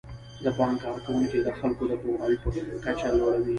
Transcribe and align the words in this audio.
د 0.43 0.45
بانک 0.57 0.77
کارکوونکي 0.83 1.39
د 1.43 1.49
خلکو 1.59 1.83
د 1.89 1.91
پوهاوي 2.01 2.37
کچه 2.87 3.07
لوړوي. 3.19 3.49